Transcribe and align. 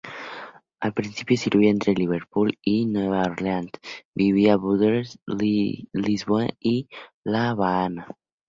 Al 0.79 0.93
principio 0.95 1.37
sirvió 1.37 1.69
entre 1.69 1.93
Liverpool 1.93 2.57
y 2.63 2.87
Nueva 2.87 3.21
Orleans 3.21 3.69
vía 4.15 4.55
Burdeos, 4.57 5.19
Lisboa 5.27 6.47
y 6.59 6.89
La 7.23 7.51
Habana. 7.51 8.07